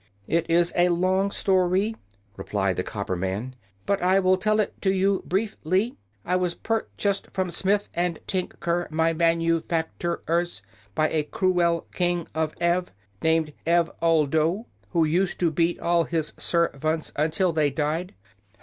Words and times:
"It 0.25 0.49
is 0.49 0.73
a 0.75 0.89
long 0.89 1.29
sto 1.29 1.53
ry," 1.57 1.93
replied 2.35 2.75
the 2.77 2.81
copper 2.83 3.15
man; 3.15 3.55
"but 3.85 4.01
I 4.01 4.17
will 4.19 4.35
tell 4.35 4.59
it 4.59 4.81
to 4.81 4.91
you 4.91 5.21
brief 5.27 5.57
ly. 5.63 5.91
I 6.25 6.37
was 6.37 6.55
pur 6.55 6.87
chased 6.97 7.29
from 7.29 7.51
Smith 7.51 7.87
& 7.93 7.93
Tin 8.25 8.47
ker, 8.47 8.87
my 8.89 9.13
man 9.13 9.41
u 9.41 9.59
fac 9.59 9.95
tur 9.99 10.23
ers, 10.27 10.63
by 10.95 11.07
a 11.09 11.21
cru 11.21 11.61
el 11.61 11.81
King 11.93 12.27
of 12.33 12.55
Ev, 12.59 12.91
named 13.21 13.53
Ev 13.67 13.91
ol 14.01 14.25
do, 14.25 14.65
who 14.89 15.05
used 15.05 15.39
to 15.39 15.51
beat 15.51 15.79
all 15.79 16.05
his 16.05 16.33
serv 16.35 16.83
ants 16.83 17.11
un 17.15 17.29
til 17.29 17.53
they 17.53 17.69
died. 17.69 18.15